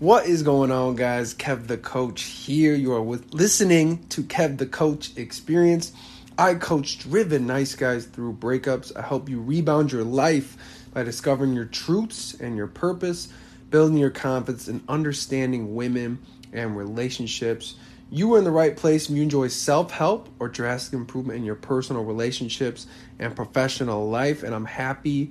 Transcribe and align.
What 0.00 0.26
is 0.26 0.42
going 0.42 0.72
on, 0.72 0.96
guys? 0.96 1.34
Kev 1.34 1.68
the 1.68 1.78
Coach 1.78 2.22
here. 2.22 2.74
You 2.74 2.94
are 2.94 3.00
with, 3.00 3.32
listening 3.32 4.04
to 4.08 4.24
Kev 4.24 4.58
the 4.58 4.66
Coach 4.66 5.16
Experience. 5.16 5.92
I 6.36 6.54
coach 6.54 6.98
driven 6.98 7.46
nice 7.46 7.76
guys 7.76 8.04
through 8.04 8.32
breakups. 8.32 8.90
I 8.96 9.02
help 9.02 9.28
you 9.28 9.40
rebound 9.40 9.92
your 9.92 10.02
life 10.02 10.56
by 10.92 11.04
discovering 11.04 11.52
your 11.52 11.66
truths 11.66 12.34
and 12.34 12.56
your 12.56 12.66
purpose, 12.66 13.28
building 13.70 13.96
your 13.96 14.10
confidence, 14.10 14.66
and 14.66 14.82
understanding 14.88 15.76
women 15.76 16.18
and 16.52 16.76
relationships. 16.76 17.76
You 18.10 18.34
are 18.34 18.38
in 18.38 18.44
the 18.44 18.50
right 18.50 18.76
place 18.76 19.08
if 19.08 19.14
you 19.14 19.22
enjoy 19.22 19.46
self 19.46 19.92
help 19.92 20.28
or 20.40 20.48
drastic 20.48 20.94
improvement 20.94 21.38
in 21.38 21.44
your 21.44 21.54
personal 21.54 22.02
relationships 22.02 22.88
and 23.20 23.36
professional 23.36 24.10
life. 24.10 24.42
And 24.42 24.56
I'm 24.56 24.66
happy 24.66 25.30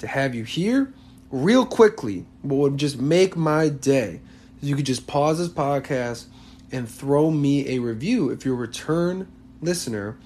to 0.00 0.06
have 0.06 0.34
you 0.34 0.44
here 0.44 0.92
real 1.32 1.66
quickly, 1.66 2.26
what 2.42 2.58
would 2.58 2.78
just 2.78 3.00
make 3.00 3.36
my 3.36 3.68
day, 3.68 4.20
you 4.60 4.76
could 4.76 4.86
just 4.86 5.08
pause 5.08 5.38
this 5.38 5.48
podcast 5.48 6.26
and 6.70 6.88
throw 6.88 7.30
me 7.30 7.68
a 7.70 7.80
review. 7.80 8.30
If 8.30 8.44
you're 8.44 8.54
a 8.54 8.58
return 8.58 9.26
listener, 9.60 10.18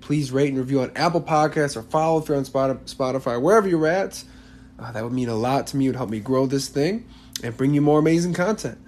please 0.00 0.32
rate 0.32 0.48
and 0.50 0.58
review 0.58 0.82
on 0.82 0.92
Apple 0.94 1.22
Podcasts 1.22 1.76
or 1.76 1.82
follow 1.82 2.20
if 2.20 2.28
you're 2.28 2.36
on 2.36 2.44
Spotify, 2.44 3.40
wherever 3.40 3.66
you're 3.66 3.86
at. 3.86 4.22
Uh, 4.78 4.92
that 4.92 5.02
would 5.04 5.12
mean 5.12 5.28
a 5.28 5.34
lot 5.34 5.66
to 5.68 5.76
me. 5.76 5.86
It 5.86 5.90
would 5.90 5.96
help 5.96 6.10
me 6.10 6.20
grow 6.20 6.46
this 6.46 6.68
thing 6.68 7.06
and 7.42 7.56
bring 7.56 7.72
you 7.72 7.80
more 7.80 7.98
amazing 7.98 8.34
content 8.34 8.78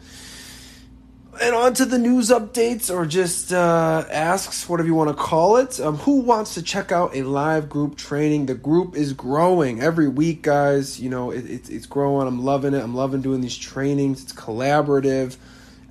and 1.41 1.55
on 1.55 1.75
to 1.75 1.85
the 1.85 1.99
news 1.99 2.29
updates 2.29 2.95
or 2.95 3.07
just 3.07 3.53
uh, 3.53 4.05
asks, 4.11 4.69
whatever 4.69 4.87
you 4.87 4.95
want 4.95 5.09
to 5.09 5.15
call 5.15 5.57
it. 5.57 5.81
Um, 5.81 5.97
who 5.99 6.21
wants 6.21 6.55
to 6.55 6.63
check 6.63 6.93
out 6.93 7.17
a 7.17 7.23
live 7.23 7.69
group 7.69 7.97
training? 7.97 8.47
The 8.47 8.55
group 8.55 8.95
is 8.95 9.13
growing 9.13 9.81
every 9.81 10.09
week, 10.09 10.43
guys. 10.43 11.01
You 11.01 11.09
know, 11.09 11.31
it, 11.31 11.49
it, 11.49 11.71
it's 11.71 11.87
growing. 11.87 12.29
I'm 12.29 12.45
loving 12.45 12.75
it. 12.75 12.83
I'm 12.83 12.95
loving 12.95 13.23
doing 13.23 13.41
these 13.41 13.57
trainings. 13.57 14.23
It's 14.23 14.33
collaborative. 14.33 15.37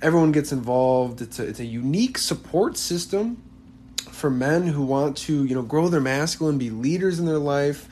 Everyone 0.00 0.32
gets 0.32 0.52
involved. 0.52 1.20
It's 1.20 1.38
a, 1.38 1.46
it's 1.46 1.60
a 1.60 1.64
unique 1.64 2.18
support 2.18 2.76
system 2.76 3.42
for 4.10 4.30
men 4.30 4.68
who 4.68 4.82
want 4.82 5.16
to, 5.16 5.44
you 5.44 5.54
know, 5.54 5.62
grow 5.62 5.88
their 5.88 6.00
masculine, 6.00 6.58
be 6.58 6.70
leaders 6.70 7.18
in 7.18 7.26
their 7.26 7.38
life, 7.38 7.88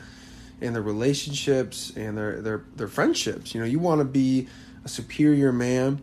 and 0.60 0.74
their 0.74 0.82
relationships 0.82 1.90
and 1.96 2.16
their 2.16 2.40
their 2.40 2.64
their 2.76 2.88
friendships. 2.88 3.54
You 3.54 3.60
know, 3.60 3.66
you 3.66 3.80
want 3.80 4.00
to 4.00 4.04
be 4.04 4.46
a 4.84 4.88
superior 4.88 5.52
man 5.52 6.02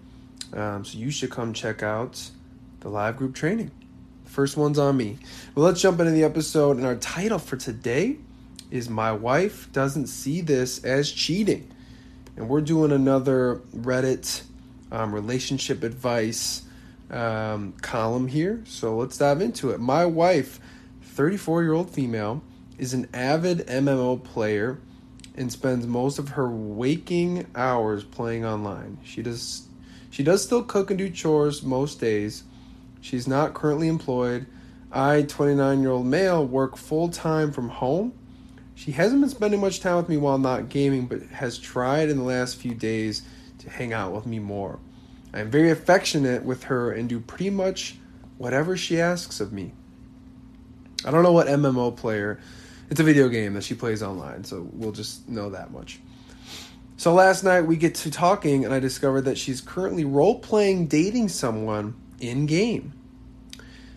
um, 0.54 0.86
so 0.86 0.98
you 0.98 1.12
should 1.12 1.32
come 1.32 1.54
check 1.54 1.84
out 1.84 2.30
the 2.80 2.90
live 2.90 3.18
group 3.18 3.36
training. 3.36 3.72
First 4.26 4.58
one's 4.58 4.78
on 4.78 4.98
me. 4.98 5.18
Well, 5.56 5.66
let's 5.66 5.82
jump 5.82 6.00
into 6.00 6.12
the 6.12 6.24
episode. 6.24 6.78
And 6.78 6.86
our 6.86 6.96
title 6.96 7.40
for 7.40 7.58
today 7.58 8.18
is 8.70 8.90
My 8.90 9.12
Wife 9.12 9.72
Doesn't 9.72 10.08
See 10.08 10.42
This 10.42 10.84
as 10.84 11.12
Cheating. 11.12 11.72
And 12.36 12.50
we're 12.50 12.62
doing 12.62 12.92
another 12.92 13.62
Reddit 13.76 14.44
um, 14.92 15.14
relationship 15.14 15.84
advice 15.84 16.64
um, 17.10 17.74
column 17.82 18.28
here. 18.28 18.64
So 18.66 18.98
let's 18.98 19.18
dive 19.18 19.42
into 19.42 19.72
it. 19.72 19.80
My 19.80 20.06
wife, 20.06 20.60
34 21.02 21.64
year 21.64 21.74
old 21.74 21.90
female, 21.90 22.44
is 22.78 22.94
an 22.94 23.08
avid 23.14 23.60
MMO 23.68 24.24
player 24.24 24.80
and 25.36 25.52
spends 25.52 25.86
most 25.88 26.20
of 26.20 26.30
her 26.30 26.50
waking 26.50 27.46
hours 27.56 28.04
playing 28.04 28.46
online. 28.46 28.98
She 29.04 29.22
does 29.22 29.67
she 30.10 30.24
does 30.24 30.44
still 30.44 30.64
cook 30.64 30.90
and 30.90 30.98
do 30.98 31.10
chores 31.10 31.64
most 31.64 32.00
days. 32.00 32.44
She's 33.02 33.28
not 33.28 33.54
currently 33.54 33.88
employed. 33.88 34.48
I, 34.92 35.24
29 35.24 35.82
year 35.82 35.92
old 35.92 36.06
male, 36.06 36.46
work 36.46 36.78
full 36.78 37.10
time 37.10 37.52
from 37.52 37.70
home. 37.70 38.14
She 38.76 38.92
hasn't 38.92 39.22
been 39.22 39.30
spending 39.30 39.60
much 39.60 39.80
time 39.80 39.98
with 39.98 40.10
me 40.10 40.18
while 40.18 40.38
not 40.38 40.70
gaming, 40.70 41.08
but 41.08 41.22
has 41.24 41.58
tried 41.58 42.10
in 42.10 42.18
the 42.18 42.24
last 42.24 42.58
few 42.58 42.74
days 42.74 43.24
to 43.60 43.70
hang 43.70 43.92
out 43.92 44.14
with 44.14 44.26
me 44.26 44.40
more. 44.40 44.80
I 45.34 45.40
am 45.40 45.52
very 45.52 45.72
affectionate 45.72 46.44
with 46.44 46.64
her 46.66 46.92
and 46.92 47.10
do 47.10 47.20
pretty 47.20 47.50
much 47.50 47.98
whatever 48.38 48.78
she 48.78 49.02
asks 49.02 49.40
of 49.40 49.52
me. 49.52 49.74
I 51.06 51.12
don't 51.12 51.24
know 51.24 51.32
what 51.32 51.48
MMO 51.48 51.96
player. 51.96 52.40
It's 52.90 53.00
a 53.00 53.04
video 53.04 53.28
game 53.28 53.54
that 53.56 53.64
she 53.64 53.76
plays 53.76 54.02
online, 54.02 54.44
so 54.44 54.68
we'll 54.72 54.92
just 54.92 55.28
know 55.28 55.50
that 55.50 55.72
much. 55.72 56.00
So 57.00 57.14
last 57.14 57.44
night 57.44 57.62
we 57.62 57.78
get 57.78 57.94
to 57.96 58.10
talking, 58.10 58.66
and 58.66 58.74
I 58.74 58.80
discovered 58.80 59.22
that 59.22 59.38
she's 59.38 59.62
currently 59.62 60.04
role 60.04 60.40
playing 60.40 60.88
dating 60.88 61.30
someone 61.30 61.94
in 62.20 62.48
game. 62.48 62.94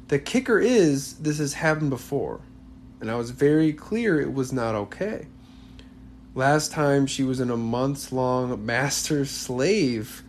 The 0.08 0.18
kicker 0.18 0.58
is, 0.58 1.14
this 1.14 1.38
has 1.38 1.54
happened 1.54 1.88
before, 1.88 2.42
and 3.00 3.10
I 3.10 3.14
was 3.14 3.30
very 3.30 3.72
clear 3.72 4.20
it 4.20 4.34
was 4.34 4.52
not 4.52 4.74
okay. 4.74 5.28
Last 6.34 6.72
time 6.72 7.06
she 7.06 7.22
was 7.22 7.40
in 7.40 7.50
a 7.50 7.56
months 7.56 8.12
long 8.12 8.66
master 8.66 9.24
slave 9.24 10.22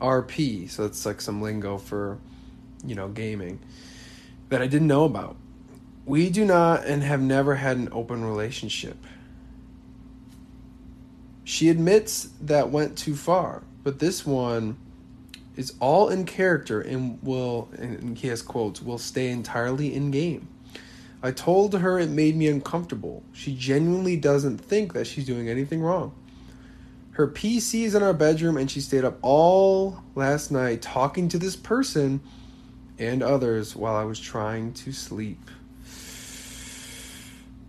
RP, 0.00 0.70
so 0.70 0.84
it's 0.84 1.04
like 1.04 1.20
some 1.20 1.42
lingo 1.42 1.78
for, 1.78 2.18
you 2.86 2.94
know, 2.94 3.08
gaming 3.08 3.58
that 4.50 4.62
I 4.62 4.68
didn't 4.68 4.86
know 4.86 5.04
about. 5.04 5.34
We 6.06 6.30
do 6.30 6.44
not 6.44 6.84
and 6.86 7.02
have 7.02 7.20
never 7.20 7.56
had 7.56 7.76
an 7.76 7.88
open 7.90 8.24
relationship. 8.24 8.96
She 11.44 11.68
admits 11.68 12.30
that 12.40 12.70
went 12.70 12.96
too 12.96 13.16
far, 13.16 13.62
but 13.82 13.98
this 13.98 14.24
one 14.24 14.76
is 15.56 15.74
all 15.80 16.08
in 16.08 16.24
character 16.24 16.80
and 16.80 17.18
will, 17.22 17.68
and 17.76 18.16
he 18.16 18.28
has 18.28 18.42
quotes, 18.42 18.80
will 18.80 18.98
stay 18.98 19.28
entirely 19.30 19.94
in 19.94 20.10
game. 20.10 20.48
I 21.22 21.30
told 21.30 21.74
her 21.74 21.98
it 21.98 22.10
made 22.10 22.36
me 22.36 22.48
uncomfortable. 22.48 23.22
She 23.32 23.54
genuinely 23.54 24.16
doesn't 24.16 24.58
think 24.58 24.92
that 24.94 25.06
she's 25.06 25.26
doing 25.26 25.48
anything 25.48 25.80
wrong. 25.80 26.14
Her 27.12 27.28
PC 27.28 27.82
is 27.82 27.94
in 27.94 28.02
our 28.02 28.14
bedroom 28.14 28.56
and 28.56 28.70
she 28.70 28.80
stayed 28.80 29.04
up 29.04 29.18
all 29.22 30.02
last 30.14 30.50
night 30.50 30.80
talking 30.80 31.28
to 31.28 31.38
this 31.38 31.54
person 31.54 32.20
and 32.98 33.22
others 33.22 33.76
while 33.76 33.94
I 33.94 34.04
was 34.04 34.18
trying 34.18 34.72
to 34.74 34.92
sleep. 34.92 35.50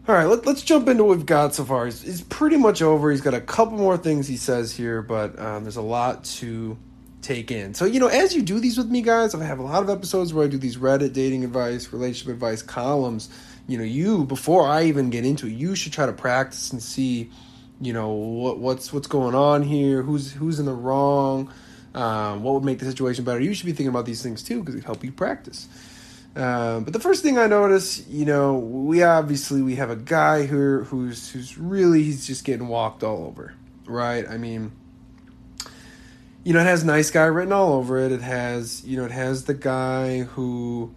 All 0.05 0.13
right, 0.13 0.25
let, 0.25 0.45
us 0.45 0.61
jump 0.61 0.89
into 0.89 1.05
what 1.05 1.15
we've 1.15 1.25
got 1.25 1.55
so 1.55 1.63
far. 1.63 1.87
It's, 1.87 2.19
pretty 2.23 2.57
much 2.57 2.81
over. 2.81 3.09
He's 3.09 3.21
got 3.21 3.33
a 3.33 3.39
couple 3.39 3.77
more 3.77 3.97
things 3.97 4.27
he 4.27 4.35
says 4.35 4.75
here, 4.75 5.01
but 5.01 5.39
um, 5.39 5.63
there's 5.63 5.77
a 5.77 5.81
lot 5.81 6.25
to 6.25 6.77
take 7.21 7.51
in. 7.51 7.73
So, 7.73 7.85
you 7.85 8.01
know, 8.01 8.07
as 8.07 8.35
you 8.35 8.41
do 8.41 8.59
these 8.59 8.77
with 8.77 8.89
me, 8.89 9.01
guys, 9.01 9.33
I 9.33 9.41
have 9.45 9.59
a 9.59 9.63
lot 9.63 9.81
of 9.81 9.89
episodes 9.89 10.33
where 10.33 10.43
I 10.43 10.49
do 10.49 10.57
these 10.57 10.75
Reddit 10.75 11.13
dating 11.13 11.45
advice, 11.45 11.93
relationship 11.93 12.33
advice 12.33 12.61
columns. 12.61 13.29
You 13.65 13.77
know, 13.77 13.85
you 13.85 14.25
before 14.25 14.67
I 14.67 14.83
even 14.83 15.09
get 15.09 15.23
into 15.23 15.47
it, 15.47 15.53
you 15.53 15.73
should 15.73 15.93
try 15.93 16.05
to 16.05 16.11
practice 16.11 16.73
and 16.73 16.83
see, 16.83 17.31
you 17.79 17.93
know, 17.93 18.09
what 18.09 18.59
what's 18.59 18.91
what's 18.91 19.07
going 19.07 19.35
on 19.35 19.63
here, 19.63 20.01
who's 20.01 20.33
who's 20.33 20.59
in 20.59 20.65
the 20.65 20.73
wrong, 20.73 21.49
um, 21.95 22.43
what 22.43 22.55
would 22.55 22.65
make 22.65 22.79
the 22.79 22.85
situation 22.85 23.23
better. 23.23 23.39
You 23.39 23.53
should 23.53 23.67
be 23.67 23.71
thinking 23.71 23.87
about 23.87 24.05
these 24.05 24.21
things 24.21 24.43
too 24.43 24.59
because 24.59 24.75
it 24.75 24.83
help 24.83 25.01
you 25.05 25.13
practice. 25.13 25.69
Um, 26.35 26.83
but 26.83 26.93
the 26.93 26.99
first 26.99 27.21
thing 27.21 27.37
I 27.37 27.45
notice, 27.45 28.07
you 28.07 28.25
know, 28.25 28.57
we 28.57 29.03
obviously 29.03 29.61
we 29.61 29.75
have 29.75 29.91
a 29.91 29.95
guy 29.95 30.45
who 30.45 30.83
who's 30.83 31.29
who's 31.29 31.57
really 31.57 32.01
he's 32.03 32.25
just 32.25 32.43
getting 32.43 32.67
walked 32.67 33.03
all 33.03 33.25
over, 33.25 33.53
right? 33.85 34.27
I 34.27 34.37
mean, 34.37 34.71
you 36.43 36.53
know, 36.53 36.59
it 36.59 36.65
has 36.65 36.83
nice 36.83 37.11
guy 37.11 37.25
written 37.25 37.53
all 37.53 37.73
over 37.73 37.99
it. 37.99 38.11
It 38.11 38.21
has, 38.21 38.83
you 38.83 38.97
know, 38.97 39.05
it 39.05 39.11
has 39.11 39.45
the 39.45 39.53
guy 39.53 40.21
who, 40.21 40.93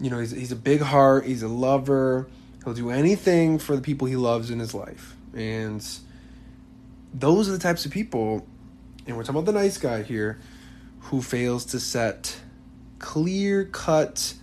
you 0.00 0.08
know, 0.08 0.20
he's 0.20 0.30
he's 0.30 0.52
a 0.52 0.56
big 0.56 0.80
heart. 0.80 1.26
He's 1.26 1.42
a 1.42 1.48
lover. 1.48 2.26
He'll 2.64 2.72
do 2.72 2.90
anything 2.90 3.58
for 3.58 3.76
the 3.76 3.82
people 3.82 4.08
he 4.08 4.16
loves 4.16 4.50
in 4.50 4.58
his 4.58 4.72
life, 4.72 5.16
and 5.34 5.86
those 7.12 7.46
are 7.46 7.52
the 7.52 7.58
types 7.58 7.84
of 7.84 7.92
people. 7.92 8.46
And 9.06 9.16
we're 9.16 9.22
talking 9.22 9.40
about 9.40 9.52
the 9.52 9.58
nice 9.58 9.76
guy 9.76 10.02
here, 10.02 10.40
who 11.00 11.20
fails 11.20 11.66
to 11.66 11.80
set 11.80 12.40
clear 12.98 13.66
cut 13.66 14.34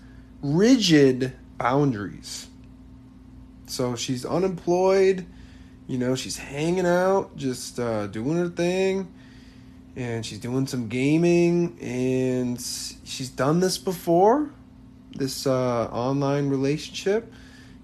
rigid 0.54 1.34
boundaries. 1.58 2.48
So 3.68 3.96
she's 3.96 4.26
unemployed, 4.26 5.26
you 5.88 5.98
know, 5.98 6.16
she's 6.16 6.38
hanging 6.38 6.86
out, 6.86 7.36
just 7.36 7.80
uh, 7.80 8.08
doing 8.08 8.38
her 8.38 8.50
thing, 8.50 9.12
and 9.96 10.26
she's 10.26 10.40
doing 10.40 10.68
some 10.68 10.88
gaming, 10.88 11.78
and 11.82 12.60
she's 12.60 13.30
done 13.30 13.60
this 13.60 13.78
before, 13.78 14.52
this 15.12 15.48
uh, 15.48 15.86
online 15.86 16.50
relationship. 16.50 17.34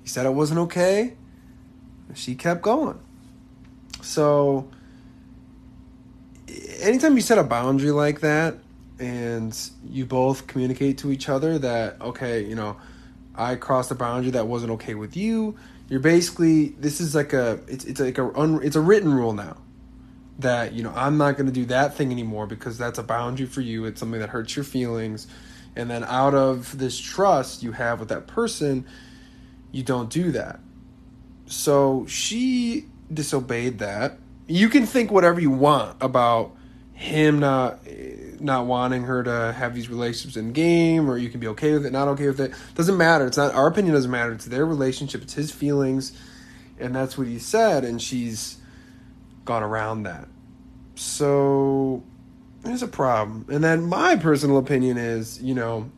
He 0.03 0.09
said 0.09 0.25
it 0.25 0.33
wasn't 0.33 0.59
okay. 0.61 1.15
She 2.13 2.35
kept 2.35 2.61
going. 2.61 2.99
So, 4.01 4.69
anytime 6.79 7.15
you 7.15 7.21
set 7.21 7.37
a 7.37 7.43
boundary 7.43 7.91
like 7.91 8.19
that, 8.21 8.57
and 9.01 9.57
you 9.89 10.05
both 10.05 10.45
communicate 10.45 10.99
to 10.99 11.11
each 11.11 11.27
other 11.27 11.57
that 11.59 11.99
okay, 12.01 12.45
you 12.45 12.55
know, 12.55 12.77
I 13.35 13.55
crossed 13.55 13.89
a 13.91 13.95
boundary 13.95 14.31
that 14.31 14.47
wasn't 14.47 14.73
okay 14.73 14.93
with 14.93 15.17
you. 15.17 15.57
You're 15.89 15.99
basically 15.99 16.69
this 16.69 17.01
is 17.01 17.15
like 17.15 17.33
a 17.33 17.59
it's 17.67 17.83
it's 17.83 17.99
like 17.99 18.19
a 18.19 18.31
un, 18.37 18.61
it's 18.63 18.75
a 18.75 18.81
written 18.81 19.11
rule 19.13 19.33
now 19.33 19.57
that 20.39 20.73
you 20.73 20.83
know 20.83 20.93
I'm 20.95 21.17
not 21.17 21.35
going 21.35 21.47
to 21.47 21.51
do 21.51 21.65
that 21.65 21.95
thing 21.95 22.11
anymore 22.11 22.45
because 22.45 22.77
that's 22.77 22.99
a 22.99 23.03
boundary 23.03 23.47
for 23.47 23.61
you. 23.61 23.85
It's 23.85 23.99
something 23.99 24.19
that 24.19 24.29
hurts 24.29 24.55
your 24.55 24.65
feelings, 24.65 25.25
and 25.75 25.89
then 25.89 26.03
out 26.03 26.35
of 26.35 26.77
this 26.77 26.97
trust 26.99 27.63
you 27.63 27.71
have 27.71 27.99
with 27.99 28.09
that 28.09 28.27
person, 28.27 28.85
you 29.71 29.81
don't 29.81 30.11
do 30.11 30.31
that. 30.31 30.59
So 31.47 32.05
she 32.07 32.85
disobeyed 33.11 33.79
that. 33.79 34.19
You 34.47 34.69
can 34.69 34.85
think 34.85 35.11
whatever 35.11 35.39
you 35.39 35.49
want 35.49 35.97
about 36.01 36.55
him 37.01 37.39
not 37.39 37.79
not 38.41 38.65
wanting 38.65 39.03
her 39.03 39.23
to 39.23 39.53
have 39.53 39.75
these 39.75 39.89
relationships 39.89 40.35
in 40.35 40.51
game 40.51 41.09
or 41.09 41.17
you 41.17 41.29
can 41.29 41.39
be 41.39 41.47
okay 41.47 41.73
with 41.73 41.85
it 41.85 41.91
not 41.91 42.07
okay 42.07 42.27
with 42.27 42.39
it. 42.39 42.53
Doesn't 42.75 42.97
matter. 42.97 43.27
It's 43.27 43.37
not 43.37 43.53
our 43.53 43.67
opinion 43.67 43.93
doesn't 43.93 44.11
matter. 44.11 44.33
It's 44.33 44.45
their 44.45 44.65
relationship. 44.65 45.21
It's 45.21 45.33
his 45.33 45.51
feelings. 45.51 46.11
And 46.79 46.95
that's 46.95 47.17
what 47.17 47.27
he 47.27 47.39
said 47.39 47.83
and 47.83 48.01
she's 48.01 48.57
gone 49.45 49.63
around 49.63 50.03
that. 50.03 50.27
So 50.95 52.03
there's 52.63 52.83
a 52.83 52.87
problem. 52.87 53.45
And 53.49 53.63
then 53.63 53.83
my 53.83 54.15
personal 54.15 54.57
opinion 54.57 54.97
is 54.97 55.41
you 55.41 55.53
know 55.53 55.91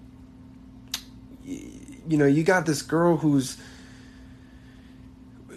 you 1.43 2.17
know 2.17 2.25
you 2.25 2.43
got 2.43 2.65
this 2.65 2.81
girl 2.81 3.17
who's 3.17 3.57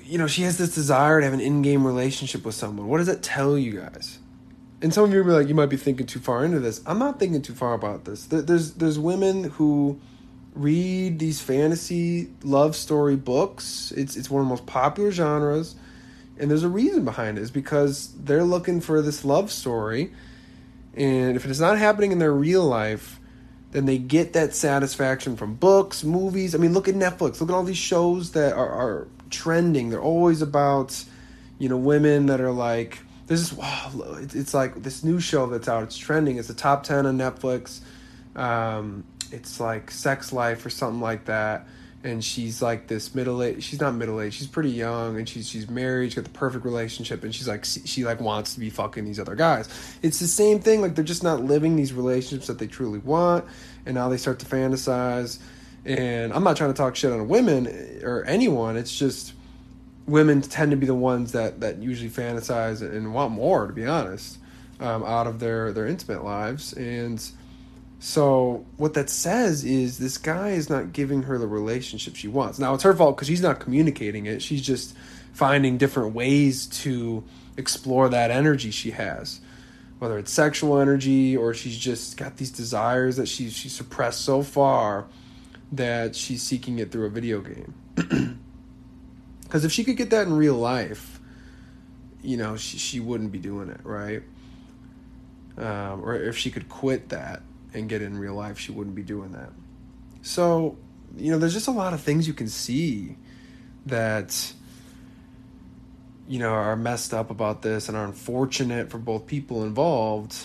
you 0.04 0.18
know 0.18 0.26
she 0.26 0.42
has 0.42 0.58
this 0.58 0.74
desire 0.74 1.20
to 1.20 1.24
have 1.24 1.34
an 1.34 1.40
in-game 1.40 1.86
relationship 1.86 2.44
with 2.44 2.54
someone. 2.54 2.86
What 2.88 2.98
does 2.98 3.08
that 3.08 3.22
tell 3.22 3.58
you 3.58 3.80
guys 3.80 4.18
and 4.82 4.92
some 4.92 5.04
of 5.04 5.12
you 5.12 5.22
are 5.22 5.24
like, 5.24 5.48
you 5.48 5.54
might 5.54 5.66
be 5.66 5.76
thinking 5.76 6.06
too 6.06 6.20
far 6.20 6.44
into 6.44 6.60
this. 6.60 6.82
I'm 6.86 6.98
not 6.98 7.18
thinking 7.18 7.42
too 7.42 7.54
far 7.54 7.74
about 7.74 8.04
this. 8.04 8.26
There's 8.26 8.72
there's 8.72 8.98
women 8.98 9.44
who 9.44 10.00
read 10.54 11.18
these 11.18 11.40
fantasy 11.40 12.30
love 12.42 12.76
story 12.76 13.16
books. 13.16 13.92
It's 13.96 14.16
it's 14.16 14.30
one 14.30 14.42
of 14.42 14.46
the 14.46 14.50
most 14.50 14.66
popular 14.66 15.10
genres, 15.10 15.76
and 16.38 16.50
there's 16.50 16.62
a 16.62 16.68
reason 16.68 17.04
behind 17.04 17.38
it. 17.38 17.42
Is 17.42 17.50
because 17.50 18.12
they're 18.16 18.44
looking 18.44 18.80
for 18.80 19.00
this 19.00 19.24
love 19.24 19.50
story, 19.50 20.12
and 20.94 21.36
if 21.36 21.46
it's 21.46 21.60
not 21.60 21.78
happening 21.78 22.12
in 22.12 22.18
their 22.18 22.32
real 22.32 22.64
life, 22.64 23.18
then 23.72 23.86
they 23.86 23.98
get 23.98 24.34
that 24.34 24.54
satisfaction 24.54 25.36
from 25.36 25.54
books, 25.54 26.04
movies. 26.04 26.54
I 26.54 26.58
mean, 26.58 26.74
look 26.74 26.88
at 26.88 26.94
Netflix. 26.94 27.40
Look 27.40 27.48
at 27.48 27.54
all 27.54 27.64
these 27.64 27.78
shows 27.78 28.32
that 28.32 28.52
are, 28.52 28.68
are 28.68 29.08
trending. 29.30 29.88
They're 29.88 30.00
always 30.00 30.42
about, 30.42 31.02
you 31.58 31.68
know, 31.70 31.76
women 31.78 32.26
that 32.26 32.40
are 32.42 32.52
like 32.52 32.98
there's 33.26 33.52
is 33.52 33.54
wow, 33.54 33.90
it's 34.32 34.54
like 34.54 34.82
this 34.82 35.02
new 35.02 35.20
show 35.20 35.46
that's 35.46 35.68
out 35.68 35.82
it's 35.82 35.98
trending 35.98 36.36
it's 36.36 36.48
the 36.48 36.54
top 36.54 36.84
10 36.84 37.06
on 37.06 37.18
netflix. 37.18 37.80
Um, 38.36 39.04
it's 39.32 39.58
like 39.58 39.90
sex 39.90 40.32
life 40.32 40.64
or 40.64 40.70
something 40.70 41.00
like 41.00 41.24
that. 41.24 41.66
And 42.04 42.22
she's 42.22 42.62
like 42.62 42.86
this 42.86 43.16
middle 43.16 43.42
age 43.42 43.64
she's 43.64 43.80
not 43.80 43.94
middle 43.94 44.20
age 44.20 44.34
she's 44.34 44.46
pretty 44.46 44.70
young 44.70 45.16
and 45.16 45.28
she's 45.28 45.48
she's 45.48 45.68
married 45.68 46.12
she's 46.12 46.14
got 46.14 46.24
the 46.24 46.38
perfect 46.38 46.64
relationship 46.64 47.24
and 47.24 47.34
she's 47.34 47.48
like 47.48 47.64
she 47.64 48.04
like 48.04 48.20
wants 48.20 48.54
to 48.54 48.60
be 48.60 48.70
fucking 48.70 49.04
these 49.04 49.18
other 49.18 49.34
guys. 49.34 49.68
It's 50.02 50.20
the 50.20 50.28
same 50.28 50.60
thing 50.60 50.80
like 50.82 50.94
they're 50.94 51.04
just 51.04 51.24
not 51.24 51.42
living 51.42 51.74
these 51.74 51.92
relationships 51.92 52.46
that 52.46 52.60
they 52.60 52.68
truly 52.68 53.00
want 53.00 53.44
and 53.86 53.96
now 53.96 54.08
they 54.08 54.18
start 54.18 54.38
to 54.40 54.46
fantasize. 54.46 55.40
And 55.84 56.32
i'm 56.32 56.44
not 56.44 56.56
trying 56.56 56.72
to 56.72 56.76
talk 56.76 56.94
shit 56.94 57.10
on 57.12 57.26
women 57.28 57.66
or 58.04 58.24
anyone 58.24 58.76
it's 58.76 58.96
just 58.96 59.32
women 60.06 60.40
tend 60.40 60.70
to 60.70 60.76
be 60.76 60.86
the 60.86 60.94
ones 60.94 61.32
that 61.32 61.60
that 61.60 61.78
usually 61.78 62.10
fantasize 62.10 62.82
and 62.82 63.12
want 63.12 63.32
more 63.32 63.66
to 63.66 63.72
be 63.72 63.86
honest 63.86 64.38
um, 64.80 65.04
out 65.04 65.26
of 65.26 65.40
their 65.40 65.72
their 65.72 65.86
intimate 65.86 66.24
lives. 66.24 66.72
And 66.72 67.22
so 67.98 68.64
what 68.76 68.94
that 68.94 69.10
says 69.10 69.64
is 69.64 69.98
this 69.98 70.18
guy 70.18 70.50
is 70.50 70.68
not 70.68 70.92
giving 70.92 71.22
her 71.24 71.38
the 71.38 71.46
relationship 71.46 72.16
she 72.16 72.28
wants. 72.28 72.58
Now 72.58 72.74
it's 72.74 72.82
her 72.82 72.94
fault 72.94 73.16
because 73.16 73.28
she's 73.28 73.42
not 73.42 73.60
communicating 73.60 74.26
it. 74.26 74.42
She's 74.42 74.62
just 74.62 74.96
finding 75.32 75.78
different 75.78 76.14
ways 76.14 76.66
to 76.66 77.24
explore 77.56 78.08
that 78.10 78.30
energy 78.30 78.70
she 78.70 78.90
has 78.92 79.40
whether 79.98 80.18
it's 80.18 80.32
sexual 80.32 80.78
energy 80.78 81.36
or 81.36 81.54
she's 81.54 81.76
just 81.76 82.16
got 82.16 82.36
these 82.36 82.50
desires 82.50 83.16
that 83.16 83.26
she 83.26 83.48
she 83.50 83.68
suppressed 83.68 84.20
so 84.20 84.42
far 84.42 85.06
that 85.72 86.14
she's 86.14 86.42
seeking 86.42 86.78
it 86.78 86.90
through 86.90 87.06
a 87.06 87.10
video 87.10 87.40
game 87.40 87.74
Because 89.46 89.64
if 89.64 89.72
she 89.72 89.84
could 89.84 89.96
get 89.96 90.10
that 90.10 90.26
in 90.26 90.32
real 90.32 90.56
life, 90.56 91.20
you 92.20 92.36
know, 92.36 92.56
she, 92.56 92.78
she 92.78 93.00
wouldn't 93.00 93.30
be 93.30 93.38
doing 93.38 93.68
it, 93.68 93.80
right? 93.84 94.22
Um, 95.56 96.04
or 96.04 96.14
if 96.14 96.36
she 96.36 96.50
could 96.50 96.68
quit 96.68 97.10
that 97.10 97.42
and 97.72 97.88
get 97.88 98.02
it 98.02 98.06
in 98.06 98.18
real 98.18 98.34
life, 98.34 98.58
she 98.58 98.72
wouldn't 98.72 98.96
be 98.96 99.02
doing 99.02 99.32
that. 99.32 99.50
So, 100.22 100.76
you 101.16 101.30
know, 101.30 101.38
there's 101.38 101.54
just 101.54 101.68
a 101.68 101.72
lot 101.72 101.94
of 101.94 102.00
things 102.00 102.26
you 102.26 102.34
can 102.34 102.48
see 102.48 103.16
that, 103.86 104.52
you 106.28 106.40
know, 106.40 106.50
are 106.50 106.76
messed 106.76 107.14
up 107.14 107.30
about 107.30 107.62
this 107.62 107.88
and 107.88 107.96
are 107.96 108.04
unfortunate 108.04 108.90
for 108.90 108.98
both 108.98 109.26
people 109.26 109.64
involved. 109.64 110.36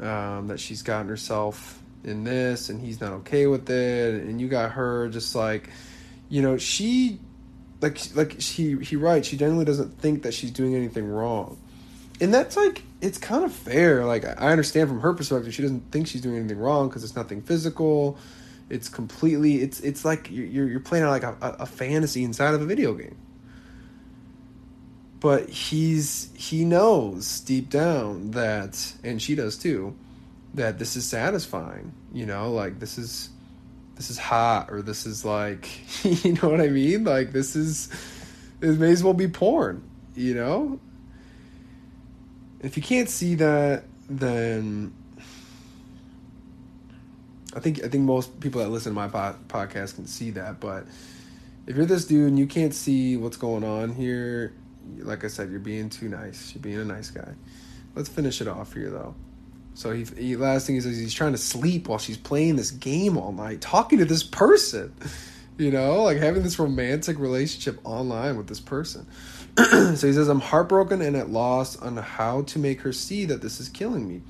Um, 0.00 0.48
that 0.48 0.60
she's 0.60 0.82
gotten 0.82 1.08
herself 1.08 1.82
in 2.04 2.22
this 2.24 2.68
and 2.68 2.80
he's 2.80 3.00
not 3.00 3.12
okay 3.12 3.46
with 3.46 3.70
it. 3.70 4.22
And 4.22 4.40
you 4.40 4.48
got 4.48 4.72
her 4.72 5.08
just 5.08 5.34
like, 5.34 5.70
you 6.28 6.42
know, 6.42 6.58
she 6.58 7.18
like 7.80 7.98
like 8.14 8.36
she 8.40 8.76
he 8.78 8.96
writes 8.96 9.28
she 9.28 9.36
generally 9.36 9.64
doesn't 9.64 9.98
think 9.98 10.22
that 10.22 10.34
she's 10.34 10.50
doing 10.50 10.74
anything 10.74 11.06
wrong. 11.08 11.58
And 12.20 12.32
that's 12.32 12.56
like 12.56 12.82
it's 13.00 13.18
kind 13.18 13.44
of 13.44 13.52
fair. 13.52 14.04
Like 14.04 14.24
i 14.24 14.50
understand 14.50 14.88
from 14.88 15.00
her 15.00 15.12
perspective 15.14 15.52
she 15.54 15.62
doesn't 15.62 15.90
think 15.92 16.06
she's 16.06 16.20
doing 16.20 16.36
anything 16.36 16.58
wrong 16.58 16.88
because 16.88 17.04
it's 17.04 17.16
nothing 17.16 17.42
physical. 17.42 18.18
It's 18.70 18.88
completely 18.88 19.56
it's 19.62 19.80
it's 19.80 20.04
like 20.04 20.30
you're 20.30 20.68
you're 20.68 20.80
playing 20.80 21.06
like 21.06 21.22
a, 21.22 21.36
a 21.40 21.66
fantasy 21.66 22.24
inside 22.24 22.54
of 22.54 22.62
a 22.62 22.66
video 22.66 22.94
game. 22.94 23.16
But 25.20 25.48
he's 25.48 26.30
he 26.34 26.64
knows 26.64 27.40
deep 27.40 27.68
down 27.68 28.32
that 28.32 28.94
and 29.04 29.20
she 29.20 29.34
does 29.34 29.56
too 29.56 29.96
that 30.54 30.78
this 30.78 30.96
is 30.96 31.06
satisfying 31.06 31.92
you 32.12 32.24
know? 32.24 32.50
Like 32.50 32.80
this 32.80 32.96
is 32.98 33.28
this 33.96 34.10
is 34.10 34.18
hot 34.18 34.70
or 34.70 34.82
this 34.82 35.06
is 35.06 35.24
like 35.24 35.68
you 36.24 36.34
know 36.34 36.48
what 36.48 36.60
I 36.60 36.68
mean? 36.68 37.04
Like 37.04 37.32
this 37.32 37.56
is 37.56 37.90
it 38.60 38.78
may 38.78 38.90
as 38.90 39.02
well 39.02 39.14
be 39.14 39.28
porn, 39.28 39.82
you 40.14 40.34
know? 40.34 40.80
If 42.60 42.76
you 42.76 42.82
can't 42.82 43.08
see 43.08 43.34
that, 43.36 43.84
then 44.08 44.94
I 47.54 47.60
think 47.60 47.82
I 47.82 47.88
think 47.88 48.04
most 48.04 48.38
people 48.40 48.60
that 48.60 48.68
listen 48.68 48.94
to 48.94 48.96
my 48.96 49.08
podcast 49.08 49.96
can 49.96 50.06
see 50.06 50.30
that, 50.32 50.60
but 50.60 50.86
if 51.66 51.76
you're 51.76 51.86
this 51.86 52.04
dude 52.04 52.28
and 52.28 52.38
you 52.38 52.46
can't 52.46 52.74
see 52.74 53.16
what's 53.16 53.36
going 53.36 53.64
on 53.64 53.92
here, 53.94 54.54
like 54.98 55.24
I 55.24 55.28
said, 55.28 55.50
you're 55.50 55.58
being 55.58 55.90
too 55.90 56.08
nice. 56.08 56.54
You're 56.54 56.62
being 56.62 56.78
a 56.78 56.84
nice 56.84 57.10
guy. 57.10 57.34
Let's 57.94 58.08
finish 58.08 58.40
it 58.40 58.48
off 58.48 58.74
here 58.74 58.90
though. 58.90 59.14
So 59.76 59.92
he, 59.92 60.04
he 60.04 60.36
last 60.36 60.66
thing 60.66 60.74
he 60.74 60.80
says 60.80 60.96
he's 60.96 61.12
trying 61.12 61.32
to 61.32 61.38
sleep 61.38 61.86
while 61.86 61.98
she's 61.98 62.16
playing 62.16 62.56
this 62.56 62.70
game 62.70 63.18
all 63.18 63.30
night, 63.30 63.60
talking 63.60 63.98
to 63.98 64.04
this 64.04 64.22
person. 64.22 64.94
You 65.58 65.70
know, 65.70 66.02
like 66.02 66.18
having 66.18 66.42
this 66.42 66.58
romantic 66.58 67.18
relationship 67.18 67.80
online 67.82 68.36
with 68.36 68.46
this 68.46 68.60
person. 68.60 69.06
so 69.56 69.92
he 69.92 70.12
says, 70.12 70.28
I'm 70.28 70.40
heartbroken 70.40 71.00
and 71.00 71.16
at 71.16 71.30
loss 71.30 71.78
on 71.78 71.96
how 71.96 72.42
to 72.42 72.58
make 72.58 72.82
her 72.82 72.92
see 72.92 73.24
that 73.24 73.40
this 73.40 73.58
is 73.58 73.70
killing 73.70 74.06
me. 74.06 74.20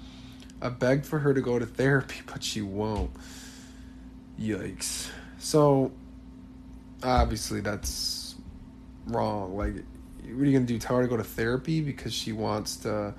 I 0.63 0.69
begged 0.69 1.05
for 1.05 1.19
her 1.19 1.35
to 1.35 1.41
go 1.41 1.59
to 1.59 1.67
therapy, 1.67 2.21
but 2.27 2.45
she 2.45 2.63
won't. 2.63 3.11
Yikes. 4.41 5.11
So 5.41 5.91
obviously 7.03 7.61
that's 7.61 8.37
wrong. 9.09 9.57
Like, 9.57 9.75
what 9.75 10.43
are 10.43 10.45
you 10.45 10.53
gonna 10.53 10.65
do? 10.65 10.79
Tell 10.79 10.99
her 10.99 11.03
to 11.03 11.09
go 11.09 11.17
to 11.17 11.25
therapy 11.25 11.81
because 11.81 12.15
she 12.15 12.31
wants 12.31 12.77
to 12.77 13.15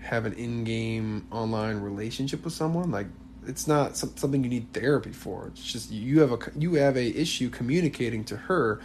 have 0.00 0.26
an 0.26 0.32
in-game 0.34 1.26
online 1.30 1.80
relationship 1.80 2.44
with 2.44 2.52
someone 2.52 2.90
like 2.90 3.06
it's 3.46 3.66
not 3.66 3.96
something 3.96 4.44
you 4.44 4.50
need 4.50 4.72
therapy 4.72 5.12
for. 5.12 5.48
It's 5.48 5.72
just 5.72 5.90
you 5.90 6.20
have 6.20 6.32
a 6.32 6.38
you 6.56 6.74
have 6.74 6.96
a 6.96 7.06
issue 7.06 7.50
communicating 7.50 8.24
to 8.24 8.36
her. 8.36 8.80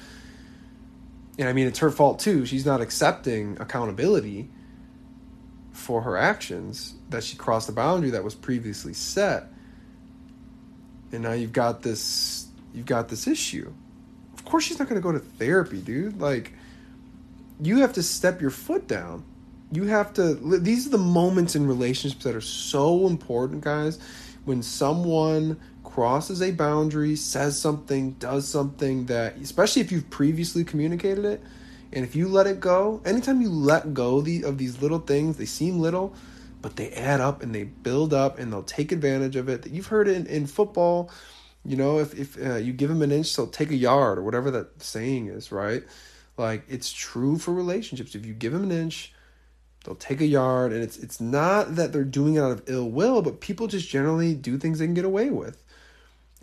And 1.37 1.49
i 1.49 1.53
mean 1.53 1.67
it's 1.67 1.79
her 1.79 1.91
fault 1.91 2.19
too. 2.19 2.45
She's 2.45 2.65
not 2.65 2.81
accepting 2.81 3.57
accountability 3.59 4.49
for 5.73 6.01
her 6.03 6.15
actions 6.15 6.95
that 7.09 7.23
she 7.23 7.35
crossed 7.35 7.67
the 7.67 7.73
boundary 7.73 8.11
that 8.11 8.23
was 8.23 8.33
previously 8.33 8.93
set. 8.93 9.47
And 11.11 11.23
now 11.23 11.33
you've 11.33 11.53
got 11.53 11.81
this 11.81 12.47
you've 12.73 12.85
got 12.85 13.09
this 13.09 13.27
issue. 13.27 13.73
Of 14.33 14.45
course 14.45 14.63
she's 14.63 14.79
not 14.79 14.87
going 14.87 15.01
to 15.01 15.03
go 15.05 15.11
to 15.11 15.19
therapy 15.19 15.81
dude. 15.81 16.21
Like 16.21 16.53
you 17.59 17.79
have 17.79 17.93
to 17.93 18.03
step 18.03 18.41
your 18.41 18.51
foot 18.51 18.87
down 18.87 19.25
you 19.71 19.83
have 19.85 20.13
to 20.13 20.35
these 20.59 20.87
are 20.87 20.91
the 20.91 20.97
moments 20.97 21.55
in 21.55 21.67
relationships 21.67 22.23
that 22.23 22.35
are 22.35 22.41
so 22.41 23.07
important 23.07 23.61
guys. 23.61 23.99
When 24.45 24.61
someone 24.61 25.59
crosses 25.83 26.41
a 26.41 26.51
boundary 26.51 27.15
says 27.15 27.59
something 27.59 28.11
does 28.13 28.47
something 28.47 29.05
that 29.05 29.37
especially 29.37 29.81
if 29.81 29.91
you've 29.91 30.09
previously 30.09 30.63
communicated 30.63 31.23
it 31.23 31.41
and 31.93 32.03
if 32.03 32.15
you 32.15 32.27
let 32.27 32.47
it 32.47 32.59
go 32.59 33.01
anytime 33.05 33.39
you 33.39 33.49
let 33.49 33.93
go 33.93 34.19
the, 34.19 34.43
of 34.43 34.57
these 34.57 34.81
little 34.81 34.99
things 34.99 35.37
they 35.37 35.45
seem 35.45 35.79
little 35.79 36.13
but 36.61 36.75
they 36.75 36.91
add 36.91 37.21
up 37.21 37.41
and 37.41 37.55
they 37.55 37.63
build 37.63 38.13
up 38.13 38.39
and 38.39 38.51
they'll 38.51 38.63
take 38.63 38.91
advantage 38.91 39.35
of 39.35 39.47
it. 39.47 39.67
You've 39.67 39.85
heard 39.85 40.07
it 40.07 40.17
in, 40.17 40.25
in 40.27 40.47
football 40.47 41.09
you 41.63 41.77
know 41.77 41.99
if, 41.99 42.13
if 42.13 42.45
uh, 42.45 42.55
you 42.55 42.73
give 42.73 42.89
them 42.89 43.01
an 43.01 43.11
inch 43.11 43.33
they'll 43.35 43.47
take 43.47 43.71
a 43.71 43.75
yard 43.75 44.17
or 44.17 44.23
whatever 44.23 44.51
that 44.51 44.81
saying 44.83 45.27
is 45.27 45.51
right? 45.51 45.83
Like 46.37 46.63
it's 46.67 46.91
true 46.91 47.37
for 47.37 47.53
relationships. 47.53 48.15
If 48.15 48.25
you 48.25 48.33
give 48.33 48.51
them 48.51 48.63
an 48.63 48.71
inch 48.71 49.13
they'll 49.85 49.95
take 49.95 50.21
a 50.21 50.25
yard 50.25 50.73
and 50.73 50.83
it's 50.83 50.97
it's 50.97 51.21
not 51.21 51.75
that 51.75 51.93
they're 51.93 52.03
doing 52.03 52.35
it 52.35 52.39
out 52.39 52.51
of 52.51 52.63
ill 52.67 52.89
will 52.89 53.21
but 53.21 53.39
people 53.39 53.67
just 53.67 53.87
generally 53.87 54.33
do 54.35 54.57
things 54.57 54.79
they 54.79 54.85
can 54.85 54.93
get 54.93 55.05
away 55.05 55.29
with 55.29 55.63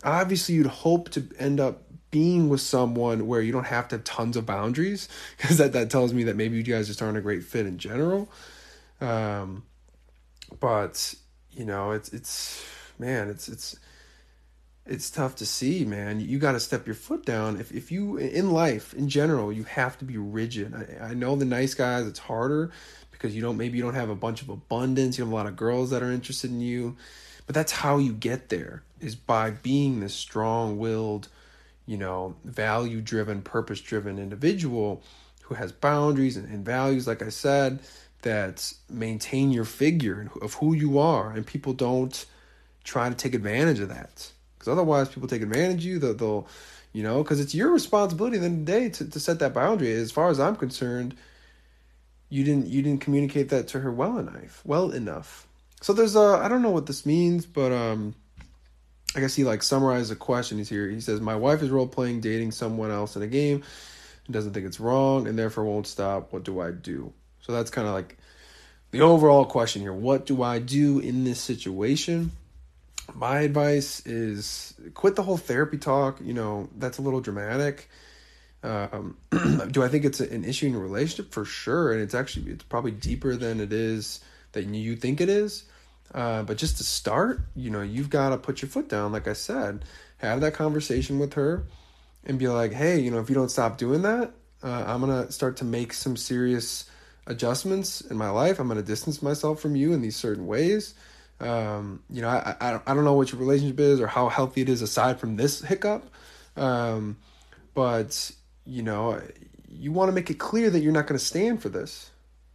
obviously 0.03 0.55
you'd 0.55 0.65
hope 0.65 1.09
to 1.09 1.27
end 1.37 1.59
up 1.59 1.83
being 2.09 2.47
with 2.47 2.61
someone 2.61 3.27
where 3.27 3.41
you 3.41 3.51
don't 3.51 3.65
have 3.65 3.87
to 3.87 3.95
have 3.95 4.03
tons 4.03 4.37
of 4.37 4.45
boundaries 4.45 5.09
because 5.37 5.57
that, 5.57 5.73
that 5.73 5.89
tells 5.89 6.13
me 6.13 6.23
that 6.23 6.35
maybe 6.35 6.57
you 6.57 6.63
guys 6.63 6.87
just 6.87 7.01
aren't 7.01 7.17
a 7.17 7.21
great 7.21 7.43
fit 7.43 7.65
in 7.65 7.77
general 7.77 8.29
um, 9.01 9.63
but 10.59 11.15
you 11.51 11.65
know, 11.65 11.91
it's 11.91 12.09
it's 12.09 12.65
man, 12.97 13.29
it's 13.29 13.47
it's 13.47 13.77
it's 14.85 15.09
tough 15.09 15.35
to 15.37 15.45
see, 15.45 15.85
man. 15.85 16.19
You 16.19 16.39
got 16.39 16.53
to 16.53 16.59
step 16.59 16.85
your 16.85 16.95
foot 16.95 17.25
down. 17.25 17.59
If 17.59 17.71
if 17.71 17.91
you 17.91 18.17
in 18.17 18.51
life 18.51 18.93
in 18.93 19.09
general, 19.09 19.51
you 19.51 19.63
have 19.63 19.97
to 19.99 20.05
be 20.05 20.17
rigid. 20.17 20.73
I, 20.73 21.09
I 21.09 21.13
know 21.13 21.35
the 21.35 21.45
nice 21.45 21.73
guys, 21.73 22.07
it's 22.07 22.19
harder 22.19 22.71
because 23.23 23.33
you 23.37 23.41
don't 23.41 23.55
maybe 23.55 23.77
you 23.77 23.83
don't 23.83 23.93
have 23.93 24.09
a 24.09 24.15
bunch 24.15 24.41
of 24.41 24.49
abundance. 24.49 25.17
You 25.17 25.23
have 25.23 25.31
a 25.31 25.35
lot 25.35 25.47
of 25.47 25.55
girls 25.55 25.91
that 25.91 26.03
are 26.03 26.11
interested 26.11 26.51
in 26.51 26.59
you, 26.59 26.97
but 27.45 27.55
that's 27.55 27.71
how 27.71 27.97
you 27.97 28.11
get 28.11 28.49
there 28.49 28.83
is 28.99 29.15
by 29.15 29.51
being 29.51 30.01
this 30.01 30.13
strong-willed, 30.13 31.29
you 31.85 31.95
know, 31.95 32.35
value-driven, 32.43 33.41
purpose-driven 33.41 34.19
individual 34.19 35.01
who 35.43 35.55
has 35.55 35.71
boundaries 35.71 36.35
and, 36.35 36.49
and 36.49 36.65
values. 36.65 37.07
Like 37.07 37.21
I 37.21 37.29
said, 37.29 37.79
that 38.23 38.73
maintain 38.89 39.51
your 39.51 39.65
figure 39.65 40.29
of 40.41 40.55
who 40.55 40.73
you 40.73 40.99
are, 40.99 41.31
and 41.31 41.47
people 41.47 41.71
don't 41.71 42.25
try 42.83 43.07
to 43.07 43.15
take 43.15 43.33
advantage 43.33 43.79
of 43.79 43.87
that 43.87 44.29
because 44.59 44.69
otherwise 44.69 45.07
people 45.07 45.29
take 45.29 45.41
advantage 45.41 45.77
of 45.77 45.85
you. 45.85 45.99
They'll, 45.99 46.13
they'll 46.13 46.47
you 46.91 47.03
know, 47.03 47.23
because 47.23 47.39
it's 47.39 47.55
your 47.55 47.71
responsibility 47.71 48.35
at 48.35 48.41
the 48.41 48.49
the 48.49 48.65
day 48.65 48.89
to, 48.89 49.09
to 49.09 49.19
set 49.19 49.39
that 49.39 49.53
boundary. 49.53 49.93
As 49.93 50.11
far 50.11 50.29
as 50.29 50.41
I'm 50.41 50.57
concerned, 50.57 51.15
you 52.33 52.43
didn't 52.43 52.67
you 52.67 52.81
didn't 52.81 53.01
communicate 53.01 53.49
that 53.49 53.67
to 53.69 53.79
her 53.79 53.91
well 53.91 54.17
enough, 54.17 54.61
well 54.65 54.89
enough. 54.89 55.47
So 55.81 55.93
there's 55.93 56.15
a 56.15 56.39
I 56.41 56.47
don't 56.47 56.63
know 56.63 56.71
what 56.71 56.87
this 56.87 57.05
means, 57.05 57.45
but 57.45 57.71
um, 57.71 58.15
I 59.15 59.19
guess 59.19 59.35
he 59.35 59.43
like 59.43 59.61
summarized 59.61 60.09
the 60.09 60.15
question. 60.15 60.57
He's 60.57 60.69
here. 60.69 60.89
He 60.89 60.99
says, 60.99 61.21
"My 61.21 61.35
wife 61.35 61.61
is 61.61 61.69
role 61.69 61.87
playing, 61.87 62.21
dating 62.21 62.51
someone 62.51 62.89
else 62.89 63.15
in 63.15 63.21
a 63.21 63.27
game, 63.27 63.63
and 64.25 64.33
doesn't 64.33 64.53
think 64.53 64.65
it's 64.65 64.79
wrong, 64.79 65.27
and 65.27 65.37
therefore 65.37 65.65
won't 65.65 65.85
stop. 65.85 66.33
What 66.33 66.43
do 66.43 66.59
I 66.59 66.71
do?" 66.71 67.13
So 67.41 67.51
that's 67.51 67.69
kind 67.69 67.87
of 67.87 67.93
like 67.93 68.17
the 68.89 69.01
overall 69.01 69.45
question 69.45 69.83
here. 69.83 69.93
What 69.93 70.25
do 70.25 70.41
I 70.41 70.57
do 70.57 70.97
in 70.99 71.25
this 71.25 71.39
situation? 71.39 72.31
my 73.13 73.41
advice 73.41 74.05
is 74.05 74.73
quit 74.93 75.15
the 75.15 75.23
whole 75.23 75.37
therapy 75.37 75.77
talk. 75.77 76.19
You 76.21 76.33
know, 76.33 76.69
that's 76.77 76.97
a 76.97 77.01
little 77.01 77.21
dramatic. 77.21 77.89
Um, 78.63 79.17
do 79.71 79.83
I 79.83 79.89
think 79.89 80.05
it's 80.05 80.19
an 80.19 80.45
issue 80.45 80.67
in 80.67 80.73
your 80.73 80.81
relationship? 80.81 81.33
For 81.33 81.45
sure. 81.45 81.91
And 81.91 82.01
it's 82.01 82.15
actually, 82.15 82.51
it's 82.51 82.63
probably 82.63 82.91
deeper 82.91 83.35
than 83.35 83.59
it 83.59 83.73
is 83.73 84.21
than 84.53 84.73
you 84.73 84.95
think 84.95 85.19
it 85.21 85.29
is. 85.29 85.65
Uh, 86.13 86.43
but 86.43 86.57
just 86.57 86.77
to 86.77 86.83
start, 86.83 87.41
you 87.55 87.69
know, 87.69 87.81
you've 87.81 88.09
got 88.09 88.29
to 88.29 88.37
put 88.37 88.61
your 88.61 88.69
foot 88.69 88.87
down. 88.87 89.11
Like 89.11 89.27
I 89.27 89.33
said, 89.33 89.83
have 90.17 90.41
that 90.41 90.53
conversation 90.53 91.19
with 91.19 91.33
her 91.33 91.65
and 92.25 92.39
be 92.39 92.47
like, 92.47 92.71
hey, 92.71 92.99
you 92.99 93.11
know, 93.11 93.19
if 93.19 93.29
you 93.29 93.35
don't 93.35 93.49
stop 93.49 93.77
doing 93.77 94.03
that, 94.03 94.31
uh, 94.63 94.83
I'm 94.87 95.01
to 95.01 95.31
start 95.31 95.57
to 95.57 95.65
make 95.65 95.91
some 95.91 96.15
serious 96.15 96.89
adjustments 97.27 98.01
in 98.01 98.17
my 98.17 98.29
life. 98.29 98.59
I'm 98.59 98.69
to 98.69 98.81
distance 98.81 99.21
myself 99.21 99.59
from 99.59 99.75
you 99.75 99.93
in 99.93 100.01
these 100.01 100.15
certain 100.15 100.47
ways. 100.47 100.93
Um, 101.39 102.01
you 102.09 102.21
know, 102.21 102.29
I, 102.29 102.55
I, 102.61 102.79
I 102.85 102.93
don't 102.93 103.03
know 103.03 103.13
what 103.13 103.31
your 103.31 103.41
relationship 103.41 103.79
is 103.79 103.99
or 103.99 104.07
how 104.07 104.29
healthy 104.29 104.61
it 104.61 104.69
is 104.69 104.81
aside 104.81 105.19
from 105.19 105.35
this 105.35 105.61
hiccup. 105.61 106.09
Um, 106.55 107.17
but, 107.73 108.31
you 108.65 108.83
know, 108.83 109.21
you 109.67 109.91
want 109.91 110.09
to 110.09 110.13
make 110.13 110.29
it 110.29 110.39
clear 110.39 110.69
that 110.69 110.79
you're 110.79 110.93
not 110.93 111.07
going 111.07 111.19
to 111.19 111.25
stand 111.25 111.61
for 111.61 111.69
this. 111.69 112.11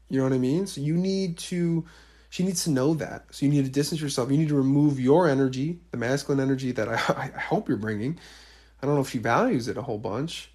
You 0.09 0.19
know 0.19 0.25
what 0.25 0.33
I 0.33 0.39
mean? 0.39 0.67
So 0.67 0.81
you 0.81 0.95
need 0.95 1.39
to, 1.39 1.85
she 2.31 2.43
needs 2.45 2.65
to 2.65 2.71
know 2.71 2.95
that. 2.95 3.27
So 3.31 3.45
you 3.45 3.53
need 3.53 3.65
to 3.65 3.71
distance 3.71 4.01
yourself. 4.01 4.31
You 4.31 4.39
need 4.39 4.49
to 4.49 4.55
remove 4.55 4.99
your 4.99 5.29
energy, 5.29 5.81
the 5.91 5.99
masculine 5.99 6.41
energy 6.41 6.73
that 6.73 6.89
I, 7.11 7.31
I 7.35 7.39
hope 7.39 7.69
you're 7.69 7.77
bringing. 7.77 8.19
I 8.83 8.87
don't 8.87 8.95
know 8.95 9.03
if 9.03 9.11
she 9.11 9.19
values 9.19 9.69
it 9.69 9.77
a 9.77 9.83
whole 9.83 9.99
bunch. 9.99 10.51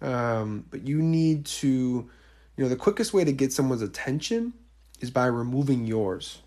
Um, 0.00 0.64
but 0.70 0.86
you 0.86 1.02
need 1.02 1.46
to, 1.46 1.68
you 1.68 2.64
know, 2.64 2.68
the 2.68 2.76
quickest 2.76 3.12
way 3.12 3.24
to 3.24 3.32
get 3.32 3.52
someone's 3.52 3.82
attention 3.82 4.52
is 5.00 5.10
by 5.10 5.26
removing 5.26 5.86
yours. 5.86 6.40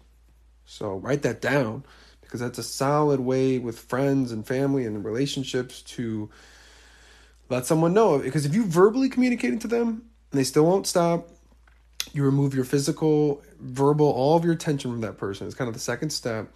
So 0.65 0.95
write 0.95 1.23
that 1.23 1.41
down 1.41 1.83
because 2.21 2.39
that's 2.39 2.59
a 2.59 2.63
solid 2.63 3.19
way 3.19 3.59
with 3.59 3.77
friends 3.77 4.31
and 4.31 4.47
family 4.47 4.85
and 4.85 5.03
relationships 5.03 5.81
to 5.81 6.29
let 7.51 7.65
someone 7.65 7.93
know. 7.93 8.17
Because 8.17 8.45
if 8.45 8.55
you 8.55 8.65
verbally 8.65 9.09
communicate 9.09 9.59
to 9.61 9.67
them 9.67 9.87
and 10.31 10.39
they 10.39 10.43
still 10.43 10.65
won't 10.65 10.87
stop, 10.87 11.29
you 12.13 12.23
remove 12.23 12.55
your 12.55 12.65
physical, 12.65 13.43
verbal, 13.59 14.09
all 14.09 14.37
of 14.37 14.43
your 14.43 14.53
attention 14.53 14.91
from 14.91 15.01
that 15.01 15.17
person. 15.17 15.45
It's 15.45 15.55
kind 15.55 15.67
of 15.67 15.73
the 15.73 15.79
second 15.79 16.09
step. 16.09 16.47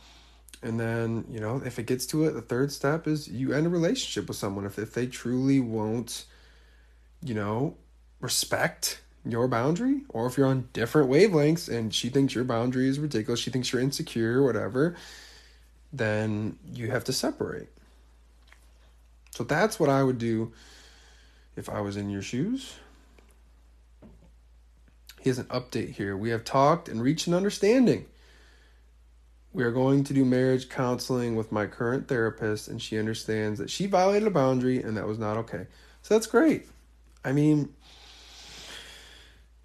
And 0.64 0.80
then, 0.80 1.26
you 1.30 1.40
know, 1.40 1.62
if 1.64 1.78
it 1.78 1.86
gets 1.86 2.06
to 2.08 2.24
it, 2.26 2.32
the 2.32 2.42
third 2.42 2.72
step 2.72 3.08
is 3.08 3.28
you 3.28 3.54
end 3.54 3.68
a 3.68 3.70
relationship 3.70 4.28
with 4.28 4.38
someone. 4.38 4.66
If, 4.66 4.80
if 4.80 4.94
they 4.94 5.06
truly 5.06 5.60
won't, 5.60 6.26
you 7.22 7.36
know, 7.36 7.76
respect 8.20 9.02
your 9.24 9.48
boundary, 9.48 10.02
or 10.10 10.26
if 10.28 10.38
you're 10.38 10.48
on 10.48 10.70
different 10.74 11.10
wavelengths 11.10 11.68
and 11.70 11.94
she 11.94 12.10
thinks 12.10 12.34
your 12.34 12.44
boundary 12.44 12.88
is 12.88 13.00
ridiculous, 13.00 13.40
she 13.40 13.52
thinks 13.52 13.72
you're 13.72 13.82
insecure, 13.82 14.42
whatever, 14.42 14.96
then 15.92 16.58
you 16.74 16.90
have 16.90 17.04
to 17.04 17.14
separate. 17.14 17.68
So 19.32 19.44
that's 19.44 19.80
what 19.80 19.90
I 19.90 20.02
would 20.02 20.18
do 20.18 20.54
if 21.56 21.70
I 21.70 21.82
was 21.82 21.98
in 21.98 22.10
your 22.10 22.22
shoes. 22.22 22.76
Here's 25.20 25.40
an 25.40 25.46
update 25.46 25.92
here. 25.92 26.16
We 26.16 26.30
have 26.30 26.44
talked 26.44 26.88
and 26.88 27.02
reached 27.02 27.28
an 27.28 27.34
understanding. 27.34 28.06
We 29.54 29.64
are 29.64 29.72
going 29.72 30.04
to 30.04 30.14
do 30.14 30.26
marriage 30.26 30.70
counseling 30.70 31.36
with 31.36 31.52
my 31.52 31.66
current 31.66 32.08
therapist, 32.08 32.68
and 32.68 32.82
she 32.82 33.00
understands 33.00 33.58
that 33.60 33.70
she 33.70 33.86
violated 33.86 34.28
a 34.28 34.32
boundary 34.32 34.82
and 34.82 34.98
that 34.98 35.08
was 35.08 35.18
not 35.18 35.38
okay. 35.38 35.68
So 36.02 36.14
that's 36.14 36.28
great. 36.28 36.68
I 37.24 37.32
mean, 37.32 37.74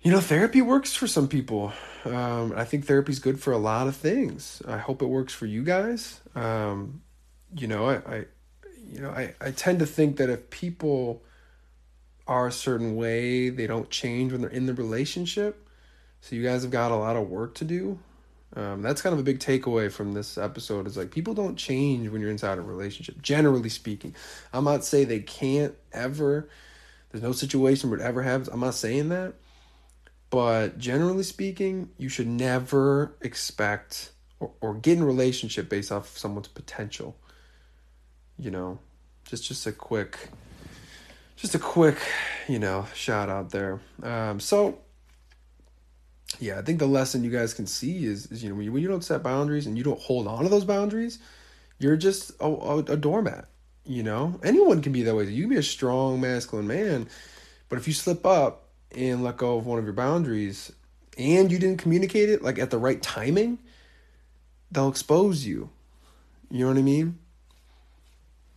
you 0.01 0.11
know, 0.11 0.21
therapy 0.21 0.63
works 0.63 0.95
for 0.95 1.07
some 1.07 1.29
people. 1.29 1.73
Um, 2.05 2.55
I 2.57 2.65
think 2.65 2.87
therapy 2.87 3.13
is 3.13 3.19
good 3.19 3.39
for 3.39 3.53
a 3.53 3.59
lot 3.59 3.87
of 3.87 3.97
things. 3.97 4.63
I 4.67 4.79
hope 4.79 5.03
it 5.03 5.07
works 5.07 5.35
for 5.35 5.45
you 5.45 5.63
guys. 5.63 6.21
Um, 6.35 7.03
you 7.55 7.67
know, 7.67 7.87
I, 7.87 7.97
I, 7.97 8.25
you 8.91 9.01
know, 9.01 9.11
I, 9.11 9.35
I 9.41 9.51
tend 9.51 9.81
to 9.81 9.87
think 9.87 10.17
that 10.17 10.31
if 10.31 10.49
people 10.49 11.23
are 12.31 12.47
a 12.47 12.53
certain 12.53 12.97
way, 12.97 13.51
they 13.51 13.67
don't 13.67 13.91
change 13.91 14.33
when 14.33 14.41
they're 14.41 14.51
in 14.51 14.65
the 14.65 14.75
relationship. 14.75 15.69
So 16.23 16.35
you 16.35 16.43
guys 16.43 16.63
have 16.63 16.71
got 16.71 16.93
a 16.93 16.97
lot 16.97 17.17
of 17.17 17.29
work 17.29 17.55
to 17.57 17.65
do. 17.65 17.99
Um, 18.57 18.81
that's 18.83 19.03
kind 19.03 19.13
of 19.13 19.21
a 19.21 19.23
big 19.23 19.39
takeaway 19.39 19.93
from 19.93 20.13
this 20.13 20.39
episode 20.39 20.87
is 20.87 20.97
like 20.97 21.11
people 21.11 21.35
don't 21.35 21.57
change 21.57 22.09
when 22.09 22.21
you're 22.21 22.31
inside 22.31 22.59
a 22.59 22.63
relationship, 22.63 23.21
generally 23.21 23.69
speaking. 23.69 24.15
I'm 24.53 24.65
not 24.65 24.85
saying 24.85 25.09
they 25.09 25.21
can't 25.21 25.75
ever. 25.93 26.49
There's 27.11 27.23
no 27.23 27.33
situation 27.33 27.91
where 27.91 28.01
it 28.01 28.03
ever 28.03 28.23
happens. 28.23 28.49
I'm 28.49 28.61
not 28.61 28.75
saying 28.75 29.11
that 29.11 29.35
but 30.31 30.79
generally 30.79 31.25
speaking, 31.25 31.91
you 31.99 32.09
should 32.09 32.29
never 32.29 33.17
expect 33.21 34.13
or, 34.39 34.53
or 34.61 34.75
get 34.75 34.97
in 34.97 35.05
relationship 35.05 35.69
based 35.69 35.91
off 35.91 36.17
someone's 36.17 36.49
potential. 36.49 37.17
You 38.39 38.53
know, 38.53 38.79
just 39.25 39.45
just 39.45 39.67
a 39.67 39.73
quick, 39.73 40.31
just 41.41 41.55
a 41.55 41.59
quick, 41.59 41.97
you 42.49 42.59
know, 42.59 42.87
shout 42.95 43.29
out 43.29 43.51
there. 43.51 43.81
Um, 44.03 44.41
so 44.41 44.79
yeah, 46.39 46.59
I 46.59 46.63
think 46.63 46.79
the 46.79 46.87
lesson 46.87 47.25
you 47.25 47.31
guys 47.31 47.55
can 47.55 47.67
see 47.67 48.05
is, 48.05 48.27
is 48.27 48.43
you 48.43 48.51
know 48.51 48.55
when 48.57 48.65
you, 48.65 48.73
when 48.73 48.83
you 48.83 48.89
don't 48.89 49.05
set 49.05 49.23
boundaries 49.23 49.67
and 49.67 49.77
you 49.77 49.83
don't 49.83 50.01
hold 50.01 50.27
on 50.27 50.45
to 50.45 50.49
those 50.49 50.65
boundaries, 50.65 51.19
you're 51.79 51.97
just 51.97 52.31
a, 52.41 52.45
a, 52.45 52.79
a 52.79 52.97
doormat. 52.97 53.47
You 53.85 54.03
know, 54.03 54.39
anyone 54.45 54.83
can 54.83 54.93
be 54.93 55.03
that 55.03 55.15
way. 55.15 55.25
You 55.25 55.45
can 55.45 55.51
be 55.51 55.57
a 55.57 55.63
strong 55.63 56.21
masculine 56.21 56.67
man, 56.67 57.09
but 57.69 57.79
if 57.79 57.89
you 57.89 57.95
slip 57.95 58.25
up 58.27 58.69
and 58.95 59.25
let 59.25 59.39
go 59.39 59.57
of 59.57 59.67
one 59.67 59.79
of 59.79 59.85
your 59.85 59.95
boundaries 59.95 60.71
and 61.17 61.51
you 61.51 61.59
didn't 61.59 61.79
communicate 61.79 62.29
it 62.29 62.43
like 62.43 62.59
at 62.59 62.71
the 62.71 62.79
right 62.79 63.03
timing, 63.03 63.59
they'll 64.71 64.89
expose 64.89 65.47
you. 65.47 65.71
You 66.51 66.61
know 66.61 66.69
what 66.69 66.79
I 66.79 66.83
mean? 66.83 67.19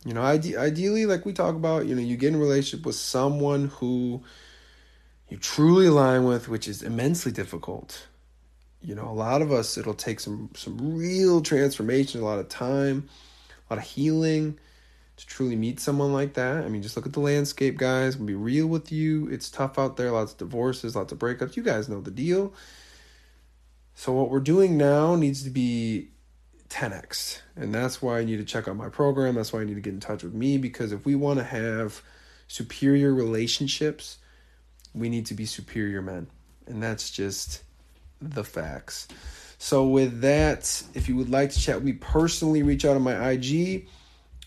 You 0.04 0.12
know, 0.12 0.22
ide- 0.22 0.56
ideally, 0.56 1.06
like 1.06 1.24
we 1.24 1.32
talk 1.32 1.54
about, 1.54 1.86
you 1.86 1.94
know, 1.94 2.02
you 2.02 2.16
get 2.16 2.28
in 2.28 2.34
a 2.34 2.38
relationship 2.38 2.84
with 2.84 2.96
someone 2.96 3.68
who 3.68 4.22
you 5.28 5.38
truly 5.38 5.86
align 5.86 6.24
with, 6.24 6.48
which 6.48 6.68
is 6.68 6.82
immensely 6.82 7.32
difficult. 7.32 8.06
You 8.82 8.94
know, 8.94 9.08
a 9.08 9.12
lot 9.14 9.40
of 9.40 9.50
us, 9.50 9.78
it'll 9.78 9.94
take 9.94 10.20
some 10.20 10.50
some 10.54 10.96
real 10.98 11.40
transformation, 11.40 12.20
a 12.20 12.24
lot 12.24 12.38
of 12.38 12.50
time, 12.50 13.08
a 13.70 13.74
lot 13.74 13.82
of 13.82 13.88
healing 13.88 14.58
to 15.16 15.26
truly 15.26 15.56
meet 15.56 15.80
someone 15.80 16.12
like 16.12 16.34
that. 16.34 16.64
I 16.64 16.68
mean, 16.68 16.82
just 16.82 16.96
look 16.96 17.06
at 17.06 17.12
the 17.12 17.20
landscape, 17.20 17.78
guys. 17.78 18.16
Be 18.16 18.34
real 18.34 18.66
with 18.66 18.92
you. 18.92 19.28
It's 19.28 19.48
tough 19.48 19.78
out 19.78 19.96
there. 19.96 20.10
Lots 20.10 20.32
of 20.32 20.38
divorces, 20.38 20.96
lots 20.96 21.12
of 21.12 21.18
breakups. 21.18 21.56
You 21.56 21.62
guys 21.62 21.88
know 21.88 22.00
the 22.00 22.10
deal. 22.10 22.52
So 23.94 24.12
what 24.12 24.28
we're 24.28 24.40
doing 24.40 24.76
now 24.76 25.14
needs 25.14 25.44
to 25.44 25.50
be 25.50 26.08
10x, 26.74 27.40
and 27.54 27.72
that's 27.72 28.02
why 28.02 28.18
I 28.18 28.24
need 28.24 28.38
to 28.38 28.44
check 28.44 28.66
out 28.66 28.76
my 28.76 28.88
program. 28.88 29.36
That's 29.36 29.52
why 29.52 29.60
I 29.60 29.64
need 29.64 29.74
to 29.74 29.80
get 29.80 29.94
in 29.94 30.00
touch 30.00 30.24
with 30.24 30.34
me 30.34 30.58
because 30.58 30.90
if 30.90 31.04
we 31.04 31.14
want 31.14 31.38
to 31.38 31.44
have 31.44 32.02
superior 32.48 33.14
relationships, 33.14 34.18
we 34.92 35.08
need 35.08 35.26
to 35.26 35.34
be 35.34 35.46
superior 35.46 36.02
men, 36.02 36.26
and 36.66 36.82
that's 36.82 37.10
just 37.10 37.62
the 38.20 38.42
facts. 38.42 39.06
So 39.58 39.86
with 39.86 40.22
that, 40.22 40.82
if 40.94 41.08
you 41.08 41.14
would 41.16 41.30
like 41.30 41.50
to 41.50 41.60
chat 41.60 41.76
with 41.76 41.84
me 41.84 41.92
personally, 41.92 42.64
reach 42.64 42.84
out 42.84 42.96
on 42.96 43.02
my 43.02 43.30
IG 43.30 43.86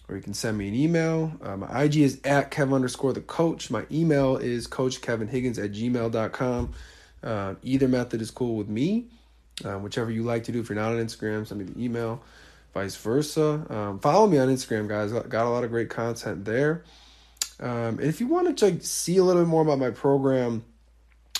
or 0.09 0.15
you 0.15 0.21
can 0.21 0.33
send 0.33 0.57
me 0.57 0.67
an 0.67 0.75
email. 0.75 1.33
Uh, 1.41 1.57
my 1.57 1.83
IG 1.83 1.97
is 1.97 2.21
at 2.23 2.51
Kev 2.51 2.73
underscore 2.73 3.13
the 3.13 3.21
coach. 3.21 3.69
My 3.69 3.85
email 3.91 4.37
is 4.37 4.67
coach 4.67 5.01
Kevin 5.01 5.27
Higgins 5.27 5.59
at 5.59 5.71
gmail.com. 5.71 6.73
Uh, 7.23 7.55
either 7.63 7.87
method 7.87 8.21
is 8.21 8.31
cool 8.31 8.55
with 8.55 8.69
me. 8.69 9.07
Um, 9.65 9.83
whichever 9.83 10.11
you 10.11 10.23
like 10.23 10.43
to 10.45 10.51
do. 10.51 10.59
If 10.59 10.69
you're 10.69 10.75
not 10.75 10.91
on 10.91 10.97
Instagram, 10.97 11.47
send 11.47 11.59
me 11.59 11.65
the 11.65 11.83
email, 11.83 12.21
vice 12.73 12.95
versa. 12.95 13.65
Um, 13.69 13.99
follow 13.99 14.27
me 14.27 14.37
on 14.37 14.49
Instagram, 14.49 14.87
guys. 14.87 15.11
Got 15.11 15.45
a 15.45 15.49
lot 15.49 15.63
of 15.63 15.69
great 15.69 15.89
content 15.89 16.45
there. 16.45 16.83
Um, 17.59 17.99
and 17.99 18.03
if 18.03 18.19
you 18.19 18.27
want 18.27 18.57
to 18.57 18.79
see 18.81 19.17
a 19.17 19.23
little 19.23 19.41
bit 19.41 19.49
more 19.49 19.63
about 19.63 19.79
my 19.79 19.89
program, 19.89 20.63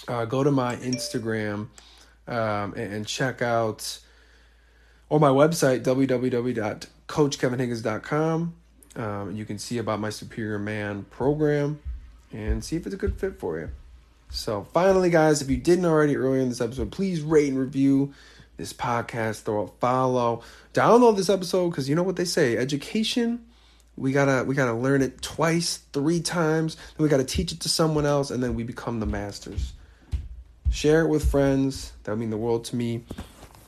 uh, 0.07 0.25
go 0.25 0.43
to 0.43 0.51
my 0.51 0.75
Instagram 0.77 1.67
um, 2.27 2.73
and, 2.75 2.93
and, 2.93 3.07
check 3.07 3.41
out 3.41 3.99
or 5.09 5.19
my 5.19 5.29
website 5.29 5.83
www.coachkevinhiggins.com. 5.83 8.55
Um, 8.95 9.35
you 9.35 9.45
can 9.45 9.59
see 9.59 9.77
about 9.77 9.99
my 9.99 10.09
Superior 10.09 10.59
Man 10.59 11.05
program 11.09 11.79
and 12.33 12.63
see 12.63 12.75
if 12.75 12.85
it's 12.85 12.95
a 12.95 12.97
good 12.97 13.19
fit 13.19 13.39
for 13.39 13.59
you. 13.59 13.69
So, 14.29 14.67
finally, 14.73 15.09
guys, 15.09 15.41
if 15.41 15.49
you 15.49 15.57
didn't 15.57 15.85
already 15.85 16.15
earlier 16.15 16.41
in 16.41 16.49
this 16.49 16.61
episode, 16.61 16.91
please 16.91 17.21
rate 17.21 17.49
and 17.49 17.57
review 17.57 18.13
this 18.57 18.73
podcast, 18.73 19.43
throw 19.43 19.63
a 19.63 19.67
follow, 19.79 20.41
download 20.73 21.15
this 21.15 21.29
episode 21.29 21.69
because 21.69 21.87
you 21.87 21.95
know 21.95 22.03
what 22.03 22.15
they 22.15 22.25
say 22.25 22.57
education 22.57 23.45
we 23.97 24.11
gotta 24.11 24.43
we 24.45 24.55
gotta 24.55 24.73
learn 24.73 25.01
it 25.01 25.21
twice 25.21 25.77
three 25.91 26.21
times 26.21 26.75
then 26.75 27.03
we 27.03 27.09
gotta 27.09 27.23
teach 27.23 27.51
it 27.51 27.59
to 27.61 27.69
someone 27.69 28.05
else 28.05 28.29
and 28.29 28.41
then 28.41 28.55
we 28.55 28.63
become 28.63 28.99
the 28.99 29.05
masters. 29.05 29.73
Share 30.69 31.01
it 31.01 31.07
with 31.07 31.29
friends. 31.29 31.93
That 32.03 32.15
mean 32.17 32.29
the 32.29 32.37
world 32.37 32.65
to 32.65 32.75
me. 32.75 33.03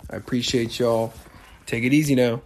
I 0.09 0.15
appreciate 0.15 0.77
y'all. 0.79 1.13
Take 1.65 1.83
it 1.83 1.93
easy 1.93 2.15
now 2.15 2.41